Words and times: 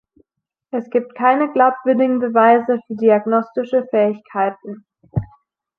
Es 0.71 0.89
gibt 0.89 1.13
keine 1.13 1.51
glaubwürdigen 1.53 2.17
Beweise 2.17 2.79
für 2.87 2.95
diagnostische 2.95 3.85
Fähigkeiten. 3.91 4.83